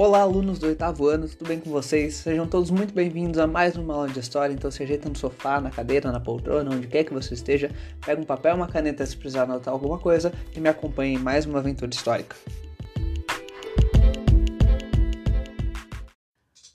Olá, 0.00 0.20
alunos 0.20 0.60
do 0.60 0.66
oitavo 0.68 1.08
ano, 1.08 1.28
tudo 1.28 1.48
bem 1.48 1.58
com 1.58 1.70
vocês? 1.70 2.14
Sejam 2.14 2.46
todos 2.46 2.70
muito 2.70 2.94
bem-vindos 2.94 3.36
a 3.36 3.48
mais 3.48 3.74
uma 3.74 3.94
aula 3.94 4.08
de 4.08 4.20
história. 4.20 4.54
Então, 4.54 4.70
se 4.70 4.80
ajeita 4.80 5.08
no 5.08 5.18
sofá, 5.18 5.60
na 5.60 5.72
cadeira, 5.72 6.12
na 6.12 6.20
poltrona, 6.20 6.72
onde 6.72 6.86
quer 6.86 7.02
que 7.02 7.12
você 7.12 7.34
esteja, 7.34 7.68
pega 8.06 8.22
um 8.22 8.24
papel 8.24 8.54
uma 8.54 8.68
caneta 8.68 9.04
se 9.04 9.16
precisar 9.16 9.42
anotar 9.42 9.74
alguma 9.74 9.98
coisa 9.98 10.32
e 10.54 10.60
me 10.60 10.68
acompanhe 10.68 11.16
em 11.16 11.18
mais 11.18 11.46
uma 11.46 11.58
aventura 11.58 11.90
histórica. 11.90 12.36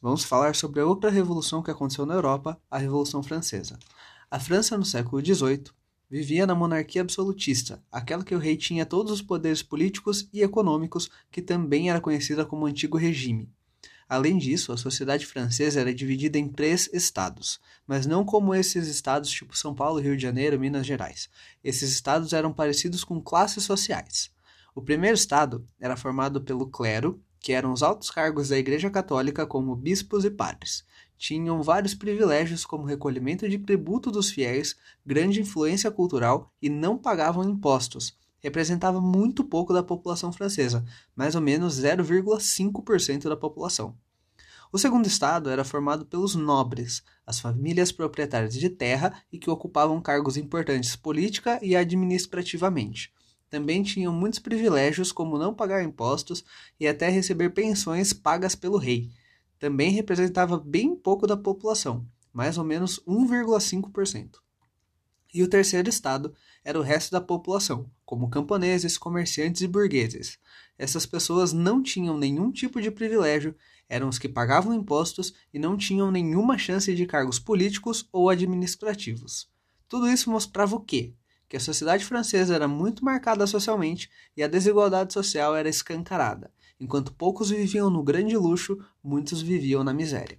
Vamos 0.01 0.25
falar 0.25 0.53
sobre 0.53 0.81
a 0.81 0.85
outra 0.85 1.09
revolução 1.09 1.63
que 1.63 1.71
aconteceu 1.71 2.05
na 2.05 2.15
Europa, 2.15 2.59
a 2.69 2.77
Revolução 2.77 3.23
Francesa. 3.23 3.79
A 4.29 4.37
França, 4.37 4.77
no 4.77 4.83
século 4.83 5.25
XVIII, 5.25 5.63
vivia 6.13 6.45
na 6.45 6.53
monarquia 6.53 7.01
absolutista, 7.01 7.83
aquela 7.91 8.23
que 8.23 8.35
o 8.35 8.37
rei 8.37 8.55
tinha 8.55 8.85
todos 8.85 9.11
os 9.11 9.19
poderes 9.19 9.63
políticos 9.63 10.29
e 10.31 10.43
econômicos, 10.43 11.09
que 11.31 11.41
também 11.41 11.89
era 11.89 11.99
conhecida 11.99 12.45
como 12.45 12.67
Antigo 12.67 12.99
Regime. 12.99 13.49
Além 14.07 14.37
disso, 14.37 14.71
a 14.71 14.77
sociedade 14.77 15.25
francesa 15.25 15.79
era 15.79 15.91
dividida 15.91 16.37
em 16.37 16.47
três 16.47 16.87
estados, 16.93 17.59
mas 17.87 18.05
não 18.05 18.23
como 18.23 18.53
esses 18.53 18.87
estados 18.87 19.27
tipo 19.27 19.57
São 19.57 19.73
Paulo, 19.73 19.99
Rio 19.99 20.15
de 20.15 20.21
Janeiro, 20.21 20.59
Minas 20.59 20.85
Gerais. 20.85 21.31
Esses 21.63 21.89
estados 21.89 22.31
eram 22.31 22.53
parecidos 22.53 23.03
com 23.03 23.19
classes 23.19 23.63
sociais. 23.63 24.29
O 24.75 24.83
primeiro 24.83 25.15
estado 25.15 25.67
era 25.79 25.97
formado 25.97 26.41
pelo 26.41 26.67
clero, 26.67 27.19
que 27.39 27.53
eram 27.53 27.73
os 27.73 27.81
altos 27.81 28.11
cargos 28.11 28.49
da 28.49 28.57
Igreja 28.59 28.91
Católica, 28.91 29.47
como 29.47 29.75
bispos 29.75 30.23
e 30.25 30.29
padres 30.29 30.85
tinham 31.23 31.63
vários 31.63 31.95
privilégios 31.95 32.65
como 32.65 32.83
recolhimento 32.83 33.47
de 33.47 33.57
tributo 33.57 34.11
dos 34.11 34.29
fiéis, 34.29 34.75
grande 35.05 35.39
influência 35.39 35.89
cultural 35.89 36.51
e 36.61 36.67
não 36.67 36.97
pagavam 36.97 37.49
impostos. 37.49 38.13
Representava 38.41 38.99
muito 38.99 39.41
pouco 39.41 39.71
da 39.71 39.81
população 39.81 40.33
francesa, 40.33 40.83
mais 41.15 41.33
ou 41.33 41.39
menos 41.39 41.79
0,5% 41.79 43.29
da 43.29 43.37
população. 43.37 43.95
O 44.69 44.77
segundo 44.77 45.05
estado 45.05 45.49
era 45.49 45.63
formado 45.63 46.05
pelos 46.05 46.35
nobres, 46.35 47.01
as 47.25 47.39
famílias 47.39 47.89
proprietárias 47.89 48.53
de 48.53 48.69
terra 48.69 49.13
e 49.31 49.39
que 49.39 49.49
ocupavam 49.49 50.01
cargos 50.01 50.35
importantes 50.35 50.93
política 50.93 51.57
e 51.61 51.73
administrativamente. 51.73 53.13
Também 53.49 53.81
tinham 53.81 54.11
muitos 54.11 54.39
privilégios, 54.39 55.13
como 55.13 55.37
não 55.37 55.53
pagar 55.53 55.85
impostos 55.85 56.43
e 56.77 56.85
até 56.85 57.07
receber 57.07 57.51
pensões 57.51 58.11
pagas 58.11 58.55
pelo 58.55 58.77
rei 58.77 59.09
também 59.63 59.91
representava 59.91 60.59
bem 60.59 60.93
pouco 60.93 61.25
da 61.25 61.37
população, 61.37 62.05
mais 62.33 62.57
ou 62.57 62.65
menos 62.65 62.99
1,5%. 63.07 64.39
E 65.33 65.41
o 65.41 65.47
terceiro 65.47 65.87
estado 65.87 66.35
era 66.65 66.77
o 66.77 66.81
resto 66.81 67.13
da 67.13 67.21
população, 67.21 67.89
como 68.03 68.29
camponeses, 68.29 68.97
comerciantes 68.97 69.61
e 69.61 69.67
burgueses. 69.69 70.37
Essas 70.77 71.05
pessoas 71.05 71.53
não 71.53 71.81
tinham 71.81 72.17
nenhum 72.17 72.51
tipo 72.51 72.81
de 72.81 72.91
privilégio, 72.91 73.55
eram 73.87 74.09
os 74.09 74.19
que 74.19 74.27
pagavam 74.27 74.73
impostos 74.73 75.33
e 75.53 75.57
não 75.57 75.77
tinham 75.77 76.11
nenhuma 76.11 76.57
chance 76.57 76.93
de 76.93 77.05
cargos 77.05 77.39
políticos 77.39 78.05
ou 78.11 78.29
administrativos. 78.29 79.49
Tudo 79.87 80.09
isso 80.09 80.29
mostrava 80.29 80.75
o 80.75 80.81
quê? 80.81 81.13
Que 81.47 81.55
a 81.55 81.61
sociedade 81.61 82.03
francesa 82.03 82.53
era 82.53 82.67
muito 82.67 83.05
marcada 83.05 83.47
socialmente 83.47 84.11
e 84.35 84.43
a 84.43 84.47
desigualdade 84.49 85.13
social 85.13 85.55
era 85.55 85.69
escancarada 85.69 86.51
Enquanto 86.83 87.13
poucos 87.13 87.49
viviam 87.49 87.89
no 87.89 88.03
grande 88.03 88.35
luxo, 88.35 88.77
muitos 89.01 89.41
viviam 89.41 89.85
na 89.85 89.93
miséria. 89.93 90.37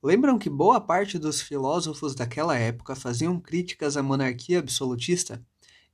Lembram 0.00 0.38
que 0.38 0.48
boa 0.48 0.80
parte 0.80 1.18
dos 1.18 1.40
filósofos 1.40 2.14
daquela 2.14 2.56
época 2.56 2.94
faziam 2.94 3.40
críticas 3.40 3.96
à 3.96 4.04
monarquia 4.04 4.60
absolutista? 4.60 5.44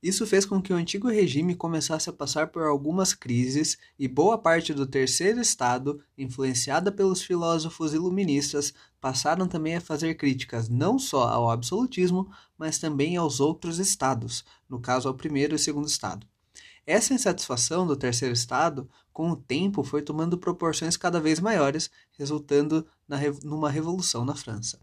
Isso 0.03 0.27
fez 0.27 0.45
com 0.45 0.61
que 0.61 0.73
o 0.73 0.75
antigo 0.75 1.07
regime 1.07 1.55
começasse 1.55 2.09
a 2.09 2.13
passar 2.13 2.47
por 2.47 2.63
algumas 2.63 3.13
crises 3.13 3.77
e 3.97 4.05
boa 4.05 4.37
parte 4.37 4.73
do 4.73 4.85
terceiro 4.85 5.39
estado, 5.39 6.01
influenciada 6.17 6.91
pelos 6.91 7.21
filósofos 7.21 7.93
iluministas, 7.93 8.73
passaram 8.99 9.47
também 9.47 9.77
a 9.77 9.81
fazer 9.81 10.15
críticas 10.15 10.67
não 10.67 10.99
só 10.99 11.29
ao 11.29 11.49
absolutismo, 11.49 12.29
mas 12.57 12.77
também 12.77 13.15
aos 13.15 13.39
outros 13.39 13.79
estados, 13.79 14.43
no 14.67 14.77
caso 14.77 15.07
ao 15.07 15.13
primeiro 15.13 15.55
e 15.55 15.59
segundo 15.59 15.87
estado. 15.87 16.27
Essa 16.85 17.13
insatisfação 17.13 17.87
do 17.87 17.95
terceiro 17.95 18.33
estado, 18.33 18.89
com 19.13 19.31
o 19.31 19.37
tempo, 19.37 19.85
foi 19.85 20.01
tomando 20.01 20.37
proporções 20.37 20.97
cada 20.97 21.21
vez 21.21 21.39
maiores, 21.39 21.89
resultando 22.19 22.85
numa 23.41 23.69
revolução 23.69 24.25
na 24.25 24.35
França. 24.35 24.81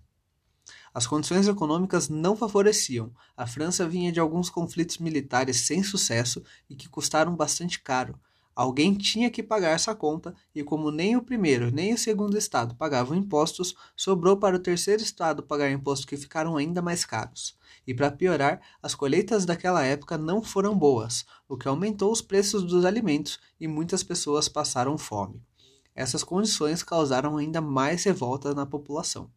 As 0.92 1.06
condições 1.06 1.46
econômicas 1.46 2.08
não 2.08 2.36
favoreciam. 2.36 3.12
A 3.36 3.46
França 3.46 3.88
vinha 3.88 4.10
de 4.10 4.18
alguns 4.18 4.50
conflitos 4.50 4.98
militares 4.98 5.58
sem 5.66 5.82
sucesso 5.82 6.42
e 6.68 6.74
que 6.74 6.88
custaram 6.88 7.36
bastante 7.36 7.80
caro. 7.80 8.18
Alguém 8.54 8.94
tinha 8.94 9.30
que 9.30 9.42
pagar 9.42 9.70
essa 9.70 9.94
conta, 9.94 10.34
e 10.54 10.62
como 10.62 10.90
nem 10.90 11.16
o 11.16 11.22
primeiro 11.22 11.70
nem 11.70 11.94
o 11.94 11.98
segundo 11.98 12.36
estado 12.36 12.74
pagavam 12.74 13.16
impostos, 13.16 13.74
sobrou 13.96 14.36
para 14.36 14.56
o 14.56 14.58
terceiro 14.58 15.02
estado 15.02 15.42
pagar 15.42 15.70
impostos 15.70 16.04
que 16.04 16.16
ficaram 16.16 16.56
ainda 16.56 16.82
mais 16.82 17.04
caros. 17.04 17.56
E 17.86 17.94
para 17.94 18.10
piorar, 18.10 18.60
as 18.82 18.94
colheitas 18.94 19.46
daquela 19.46 19.84
época 19.84 20.18
não 20.18 20.42
foram 20.42 20.76
boas, 20.76 21.24
o 21.48 21.56
que 21.56 21.68
aumentou 21.68 22.12
os 22.12 22.20
preços 22.20 22.64
dos 22.64 22.84
alimentos 22.84 23.38
e 23.58 23.66
muitas 23.66 24.02
pessoas 24.02 24.48
passaram 24.48 24.98
fome. 24.98 25.40
Essas 25.94 26.24
condições 26.24 26.82
causaram 26.82 27.36
ainda 27.36 27.60
mais 27.60 28.04
revolta 28.04 28.52
na 28.54 28.66
população. 28.66 29.30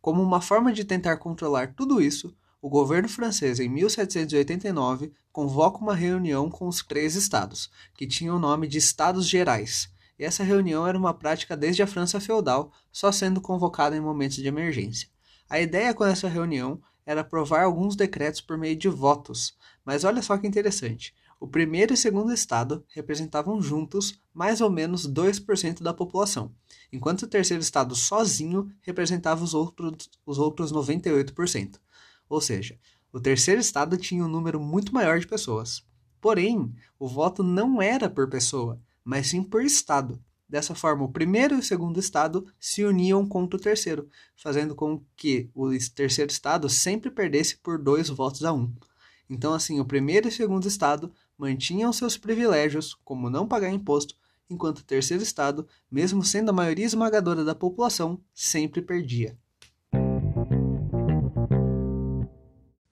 Como 0.00 0.22
uma 0.22 0.40
forma 0.40 0.72
de 0.72 0.84
tentar 0.84 1.18
controlar 1.18 1.74
tudo 1.74 2.00
isso, 2.00 2.34
o 2.62 2.68
governo 2.68 3.08
francês, 3.08 3.60
em 3.60 3.68
1789, 3.68 5.12
convoca 5.32 5.78
uma 5.78 5.94
reunião 5.94 6.50
com 6.50 6.66
os 6.68 6.82
três 6.82 7.14
estados, 7.14 7.70
que 7.94 8.06
tinham 8.06 8.36
o 8.36 8.40
nome 8.40 8.66
de 8.66 8.78
Estados 8.78 9.26
Gerais. 9.26 9.90
E 10.18 10.24
essa 10.24 10.44
reunião 10.44 10.86
era 10.86 10.98
uma 10.98 11.14
prática 11.14 11.56
desde 11.56 11.82
a 11.82 11.86
França 11.86 12.20
feudal, 12.20 12.72
só 12.92 13.10
sendo 13.10 13.40
convocada 13.40 13.96
em 13.96 14.00
momentos 14.00 14.36
de 14.36 14.46
emergência. 14.46 15.08
A 15.48 15.60
ideia 15.60 15.94
com 15.94 16.04
essa 16.04 16.28
reunião 16.28 16.80
era 17.06 17.22
aprovar 17.22 17.64
alguns 17.64 17.96
decretos 17.96 18.40
por 18.40 18.56
meio 18.56 18.76
de 18.76 18.88
votos, 18.88 19.54
mas 19.84 20.04
olha 20.04 20.22
só 20.22 20.36
que 20.36 20.46
interessante. 20.46 21.14
O 21.40 21.48
primeiro 21.48 21.94
e 21.94 21.96
segundo 21.96 22.34
estado 22.34 22.84
representavam 22.90 23.62
juntos 23.62 24.20
mais 24.32 24.60
ou 24.60 24.70
menos 24.70 25.08
2% 25.08 25.82
da 25.82 25.94
população, 25.94 26.54
enquanto 26.92 27.22
o 27.22 27.26
terceiro 27.26 27.62
estado 27.62 27.96
sozinho 27.96 28.70
representava 28.82 29.42
os 29.42 29.54
outros, 29.54 30.10
os 30.26 30.38
outros 30.38 30.70
98%. 30.70 31.80
Ou 32.28 32.42
seja, 32.42 32.78
o 33.10 33.18
terceiro 33.18 33.58
estado 33.58 33.96
tinha 33.96 34.22
um 34.22 34.28
número 34.28 34.60
muito 34.60 34.92
maior 34.92 35.18
de 35.18 35.26
pessoas. 35.26 35.82
Porém, 36.20 36.70
o 36.98 37.08
voto 37.08 37.42
não 37.42 37.80
era 37.80 38.10
por 38.10 38.28
pessoa, 38.28 38.78
mas 39.02 39.28
sim 39.28 39.42
por 39.42 39.64
estado. 39.64 40.22
Dessa 40.46 40.74
forma, 40.74 41.04
o 41.04 41.12
primeiro 41.12 41.54
e 41.54 41.58
o 41.60 41.62
segundo 41.62 41.98
estado 41.98 42.46
se 42.58 42.84
uniam 42.84 43.26
contra 43.26 43.56
o 43.56 43.62
terceiro, 43.62 44.10
fazendo 44.36 44.74
com 44.74 45.02
que 45.16 45.48
o 45.54 45.70
terceiro 45.94 46.30
estado 46.30 46.68
sempre 46.68 47.10
perdesse 47.10 47.56
por 47.56 47.78
dois 47.78 48.10
votos 48.10 48.44
a 48.44 48.52
um. 48.52 48.70
Então, 49.30 49.54
assim, 49.54 49.78
o 49.78 49.84
primeiro 49.84 50.26
e 50.26 50.30
o 50.30 50.32
segundo 50.32 50.66
estado 50.66 51.12
mantinham 51.40 51.90
seus 51.90 52.18
privilégios, 52.18 52.94
como 53.02 53.30
não 53.30 53.48
pagar 53.48 53.72
imposto, 53.72 54.14
enquanto 54.50 54.80
o 54.80 54.84
terceiro 54.84 55.22
estado, 55.22 55.66
mesmo 55.90 56.22
sendo 56.22 56.50
a 56.50 56.52
maioria 56.52 56.84
esmagadora 56.84 57.42
da 57.42 57.54
população, 57.54 58.20
sempre 58.34 58.82
perdia. 58.82 59.38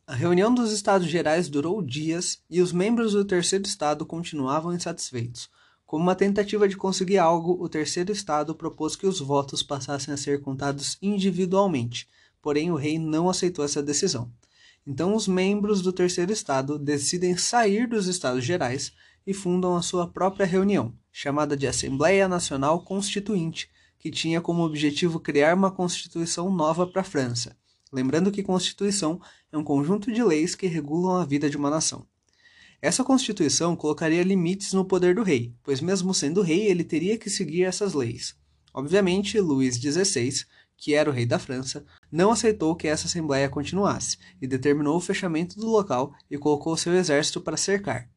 A 0.07 0.15
reunião 0.15 0.55
dos 0.55 0.73
Estados 0.73 1.07
Gerais 1.07 1.51
durou 1.51 1.83
dias 1.83 2.43
e 2.49 2.63
os 2.63 2.73
membros 2.73 3.13
do 3.13 3.23
terceiro 3.23 3.67
estado 3.67 4.07
continuavam 4.07 4.73
insatisfeitos. 4.73 5.51
Como 5.85 6.03
uma 6.03 6.15
tentativa 6.15 6.67
de 6.67 6.77
conseguir 6.77 7.19
algo, 7.19 7.63
o 7.63 7.69
terceiro 7.69 8.11
estado 8.11 8.55
propôs 8.55 8.97
que 8.97 9.07
os 9.07 9.21
votos 9.21 9.63
passassem 9.63 10.13
a 10.13 10.17
ser 10.17 10.41
contados 10.41 10.97
individualmente, 11.03 12.09
porém 12.41 12.71
o 12.71 12.77
rei 12.77 12.99
não 12.99 13.29
aceitou 13.29 13.63
essa 13.63 13.83
decisão. 13.83 14.33
Então, 14.91 15.15
os 15.15 15.29
membros 15.29 15.83
do 15.83 15.93
terceiro 15.93 16.33
estado 16.33 16.79
decidem 16.79 17.37
sair 17.37 17.87
dos 17.87 18.07
Estados 18.07 18.43
Gerais 18.43 18.91
e 19.27 19.35
fundam 19.35 19.77
a 19.77 19.83
sua 19.83 20.09
própria 20.09 20.47
reunião, 20.47 20.95
chamada 21.13 21.55
de 21.55 21.67
Assembleia 21.67 22.27
Nacional 22.27 22.81
Constituinte, 22.81 23.69
que 23.99 24.11
tinha 24.11 24.41
como 24.41 24.63
objetivo 24.63 25.21
criar 25.21 25.55
uma 25.55 25.71
constituição 25.71 26.51
nova 26.51 26.87
para 26.87 27.03
a 27.03 27.05
França. 27.05 27.55
Lembrando 27.93 28.33
que 28.33 28.43
Constituição 28.43 29.21
é 29.53 29.59
um 29.59 29.63
conjunto 29.63 30.11
de 30.11 30.23
leis 30.25 30.55
que 30.55 30.67
regulam 30.67 31.17
a 31.19 31.25
vida 31.27 31.51
de 31.51 31.59
uma 31.59 31.69
nação. 31.69 32.07
Essa 32.81 33.05
Constituição 33.05 33.77
colocaria 33.77 34.23
limites 34.23 34.73
no 34.73 34.87
poder 34.87 35.15
do 35.15 35.23
rei, 35.23 35.53
pois, 35.63 35.83
mesmo 35.83 36.15
sendo 36.15 36.41
rei, 36.41 36.67
ele 36.67 36.83
teria 36.83 37.19
que 37.19 37.29
seguir 37.29 37.65
essas 37.65 37.93
leis. 37.93 38.35
Obviamente, 38.79 39.41
Luís 39.41 39.75
XVI, 39.75 40.47
que 40.77 40.95
era 40.95 41.11
o 41.11 41.13
rei 41.13 41.27
da 41.27 41.37
França, 41.37 41.85
não 42.13 42.31
aceitou 42.31 42.77
que 42.77 42.87
essa 42.87 43.09
assembleia 43.09 43.49
continuasse 43.49 44.19
e 44.41 44.47
determinou 44.47 44.97
o 44.97 45.01
fechamento 45.01 45.59
do 45.59 45.67
local 45.67 46.15
e 46.31 46.39
colocou 46.39 46.77
seu 46.77 46.95
exército 46.95 47.41
para 47.41 47.57
cercar. 47.57 48.09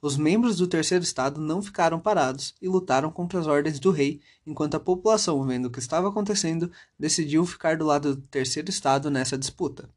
Os 0.00 0.16
membros 0.16 0.56
do 0.56 0.66
terceiro 0.66 1.04
estado 1.04 1.42
não 1.42 1.60
ficaram 1.60 2.00
parados 2.00 2.54
e 2.62 2.66
lutaram 2.66 3.10
contra 3.10 3.38
as 3.38 3.46
ordens 3.46 3.78
do 3.78 3.90
rei, 3.90 4.22
enquanto 4.46 4.76
a 4.76 4.80
população, 4.80 5.46
vendo 5.46 5.66
o 5.66 5.70
que 5.70 5.78
estava 5.78 6.08
acontecendo, 6.08 6.72
decidiu 6.98 7.44
ficar 7.44 7.76
do 7.76 7.84
lado 7.84 8.16
do 8.16 8.22
terceiro 8.22 8.70
estado 8.70 9.10
nessa 9.10 9.36
disputa. 9.36 9.90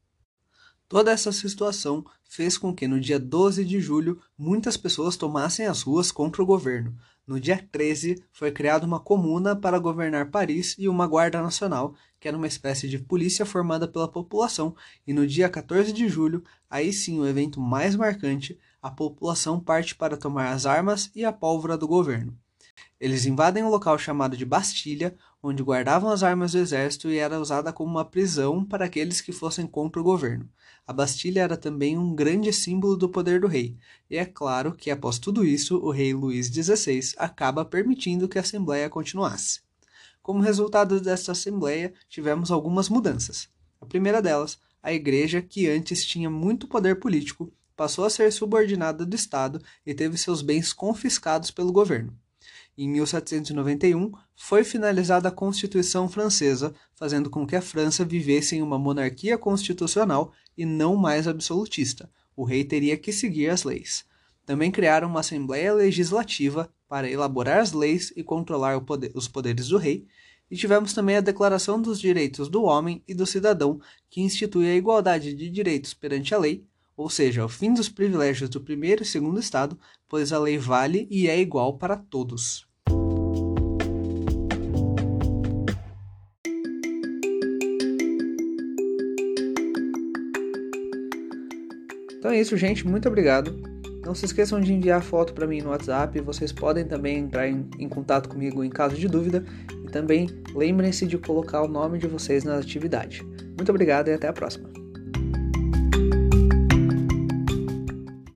Toda 0.92 1.10
essa 1.10 1.32
situação 1.32 2.04
fez 2.28 2.58
com 2.58 2.74
que 2.74 2.86
no 2.86 3.00
dia 3.00 3.18
12 3.18 3.64
de 3.64 3.80
julho 3.80 4.20
muitas 4.36 4.76
pessoas 4.76 5.16
tomassem 5.16 5.64
as 5.64 5.80
ruas 5.80 6.12
contra 6.12 6.42
o 6.42 6.44
governo. 6.44 6.94
No 7.26 7.40
dia 7.40 7.66
13 7.72 8.22
foi 8.30 8.52
criada 8.52 8.84
uma 8.84 9.00
comuna 9.00 9.56
para 9.56 9.78
governar 9.78 10.30
Paris 10.30 10.76
e 10.78 10.90
uma 10.90 11.06
guarda 11.06 11.40
nacional, 11.40 11.94
que 12.20 12.28
era 12.28 12.36
uma 12.36 12.46
espécie 12.46 12.90
de 12.90 12.98
polícia 12.98 13.46
formada 13.46 13.88
pela 13.88 14.06
população, 14.06 14.76
e 15.06 15.14
no 15.14 15.26
dia 15.26 15.48
14 15.48 15.94
de 15.94 16.10
julho, 16.10 16.44
aí 16.68 16.92
sim 16.92 17.18
o 17.18 17.26
evento 17.26 17.58
mais 17.58 17.96
marcante, 17.96 18.58
a 18.82 18.90
população 18.90 19.58
parte 19.58 19.94
para 19.94 20.18
tomar 20.18 20.52
as 20.52 20.66
armas 20.66 21.10
e 21.14 21.24
a 21.24 21.32
pólvora 21.32 21.78
do 21.78 21.88
governo. 21.88 22.36
Eles 23.00 23.24
invadem 23.24 23.64
um 23.64 23.70
local 23.70 23.98
chamado 23.98 24.36
de 24.36 24.44
Bastilha, 24.44 25.16
onde 25.42 25.62
guardavam 25.62 26.10
as 26.10 26.22
armas 26.22 26.52
do 26.52 26.58
exército 26.58 27.10
e 27.10 27.18
era 27.18 27.40
usada 27.40 27.72
como 27.72 27.90
uma 27.90 28.04
prisão 28.04 28.64
para 28.64 28.84
aqueles 28.84 29.20
que 29.20 29.32
fossem 29.32 29.66
contra 29.66 30.00
o 30.00 30.04
governo. 30.04 30.48
A 30.86 30.92
Bastilha 30.92 31.40
era 31.40 31.56
também 31.56 31.98
um 31.98 32.14
grande 32.14 32.52
símbolo 32.52 32.96
do 32.96 33.08
poder 33.08 33.40
do 33.40 33.48
rei, 33.48 33.76
e 34.08 34.16
é 34.16 34.24
claro 34.24 34.72
que 34.72 34.90
após 34.90 35.18
tudo 35.18 35.44
isso, 35.44 35.78
o 35.78 35.90
rei 35.90 36.14
Luís 36.14 36.46
XVI 36.46 37.14
acaba 37.16 37.64
permitindo 37.64 38.28
que 38.28 38.38
a 38.38 38.42
Assembleia 38.42 38.88
continuasse. 38.88 39.60
Como 40.22 40.40
resultado 40.40 41.00
desta 41.00 41.32
Assembleia, 41.32 41.92
tivemos 42.08 42.52
algumas 42.52 42.88
mudanças. 42.88 43.48
A 43.80 43.86
primeira 43.86 44.22
delas, 44.22 44.58
a 44.80 44.92
Igreja, 44.92 45.42
que 45.42 45.68
antes 45.68 46.04
tinha 46.04 46.30
muito 46.30 46.68
poder 46.68 47.00
político, 47.00 47.52
passou 47.76 48.04
a 48.04 48.10
ser 48.10 48.30
subordinada 48.32 49.04
do 49.04 49.16
Estado 49.16 49.60
e 49.84 49.92
teve 49.92 50.16
seus 50.16 50.40
bens 50.40 50.72
confiscados 50.72 51.50
pelo 51.50 51.72
governo. 51.72 52.16
Em 52.76 52.88
1791, 52.88 54.12
foi 54.34 54.64
finalizada 54.64 55.28
a 55.28 55.32
Constituição 55.32 56.08
Francesa, 56.08 56.74
fazendo 56.94 57.28
com 57.28 57.46
que 57.46 57.54
a 57.54 57.60
França 57.60 58.04
vivesse 58.04 58.56
em 58.56 58.62
uma 58.62 58.78
monarquia 58.78 59.36
constitucional 59.36 60.32
e 60.56 60.64
não 60.64 60.96
mais 60.96 61.28
absolutista. 61.28 62.10
O 62.34 62.44
rei 62.44 62.64
teria 62.64 62.96
que 62.96 63.12
seguir 63.12 63.50
as 63.50 63.62
leis. 63.62 64.06
Também 64.46 64.70
criaram 64.70 65.08
uma 65.08 65.20
Assembleia 65.20 65.74
Legislativa 65.74 66.72
para 66.88 67.10
elaborar 67.10 67.58
as 67.58 67.72
leis 67.72 68.12
e 68.16 68.22
controlar 68.22 68.80
poder, 68.80 69.12
os 69.14 69.28
poderes 69.28 69.68
do 69.68 69.76
rei, 69.76 70.06
e 70.50 70.56
tivemos 70.56 70.92
também 70.92 71.16
a 71.16 71.22
Declaração 71.22 71.80
dos 71.80 72.00
Direitos 72.00 72.48
do 72.48 72.62
Homem 72.64 73.02
e 73.06 73.14
do 73.14 73.26
Cidadão, 73.26 73.80
que 74.10 74.20
institui 74.20 74.66
a 74.66 74.74
igualdade 74.74 75.34
de 75.34 75.48
direitos 75.48 75.94
perante 75.94 76.34
a 76.34 76.38
lei, 76.38 76.66
ou 77.02 77.10
seja, 77.10 77.44
o 77.44 77.48
fim 77.48 77.74
dos 77.74 77.88
privilégios 77.88 78.48
do 78.48 78.60
primeiro 78.60 79.02
e 79.02 79.04
segundo 79.04 79.40
estado, 79.40 79.76
pois 80.08 80.32
a 80.32 80.38
lei 80.38 80.56
vale 80.56 81.08
e 81.10 81.28
é 81.28 81.36
igual 81.36 81.76
para 81.76 81.96
todos. 81.96 82.64
Então 92.18 92.30
é 92.30 92.40
isso, 92.40 92.56
gente. 92.56 92.86
Muito 92.86 93.08
obrigado. 93.08 93.60
Não 94.06 94.14
se 94.14 94.24
esqueçam 94.24 94.60
de 94.60 94.72
enviar 94.72 95.02
foto 95.02 95.34
para 95.34 95.44
mim 95.44 95.60
no 95.60 95.70
WhatsApp. 95.70 96.20
Vocês 96.20 96.52
podem 96.52 96.84
também 96.84 97.18
entrar 97.18 97.48
em, 97.48 97.68
em, 97.80 97.88
contato 97.88 98.28
comigo 98.28 98.62
em 98.62 98.70
caso 98.70 98.94
de 98.94 99.08
dúvida. 99.08 99.44
E 99.84 99.90
também 99.90 100.28
lembrem-se 100.54 101.04
de 101.04 101.18
colocar 101.18 101.62
o 101.62 101.68
nome 101.68 101.98
de 101.98 102.06
vocês 102.06 102.44
na 102.44 102.58
atividade. 102.58 103.24
Muito 103.56 103.70
obrigado 103.70 104.06
e 104.06 104.12
até 104.12 104.28
a 104.28 104.32
próxima. 104.32 104.81